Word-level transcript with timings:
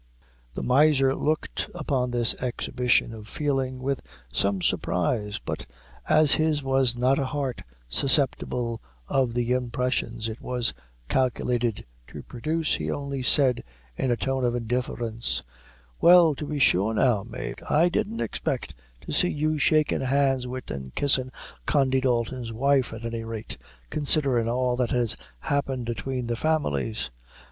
The 0.55 0.63
miser 0.63 1.13
looked 1.13 1.69
upon 1.75 2.09
this 2.09 2.33
exhibition 2.41 3.13
of 3.13 3.27
feeling 3.27 3.77
with 3.77 4.01
some 4.33 4.63
surprise; 4.63 5.37
but 5.37 5.67
as 6.09 6.31
his 6.33 6.63
was 6.63 6.97
not 6.97 7.19
a 7.19 7.25
heart 7.25 7.61
susceptible 7.87 8.81
of 9.07 9.35
the 9.35 9.51
impressions 9.53 10.27
it 10.27 10.41
was 10.41 10.73
calculated 11.07 11.85
to 12.07 12.23
produce, 12.23 12.73
he 12.77 12.89
only 12.89 13.21
said 13.21 13.63
in 13.95 14.09
a 14.09 14.17
tone 14.17 14.43
of 14.43 14.55
indifference: 14.55 15.43
"Well, 15.99 16.33
to 16.33 16.47
be 16.47 16.57
sure 16.57 16.95
now, 16.95 17.21
Mave, 17.23 17.57
I 17.69 17.87
didn't 17.87 18.21
expect 18.21 18.73
to 19.01 19.11
see 19.11 19.29
you 19.29 19.59
shakin' 19.59 20.01
hands 20.01 20.47
wid 20.47 20.71
and 20.71 20.95
kissin' 20.95 21.31
Condy 21.67 22.01
Dalton's 22.01 22.51
wife, 22.51 22.91
at 22.91 23.05
any 23.05 23.23
rate, 23.23 23.59
considerin' 23.91 24.49
all 24.49 24.75
that 24.77 24.89
has 24.89 25.15
happened 25.41 25.87
atween 25.91 26.25
the 26.25 26.35
families. 26.35 27.11